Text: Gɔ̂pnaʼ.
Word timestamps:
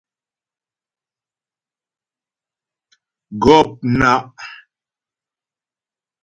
Gɔ̂pnaʼ. 3.41 4.25